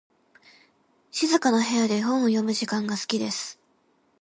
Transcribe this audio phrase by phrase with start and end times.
[1.11, 3.59] 静かな部屋で本を読む時間が好きです。